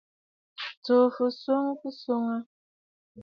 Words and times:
Tsùù 0.83 1.03
fɨswo 1.15 1.55
kɨswoŋǝ. 1.81 2.37